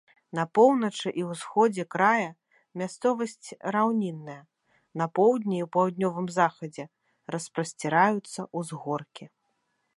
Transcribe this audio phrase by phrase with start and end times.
[0.37, 2.29] На поўначы і ўсходзе края
[2.83, 4.39] мясцовасць раўнінная,
[5.01, 6.83] на поўдні і паўднёвым захадзе
[7.37, 9.25] распасціраюцца ўзгоркі.